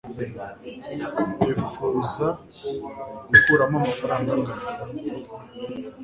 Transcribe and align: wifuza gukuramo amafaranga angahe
wifuza 1.45 2.27
gukuramo 3.29 3.75
amafaranga 3.79 4.29
angahe 4.35 4.61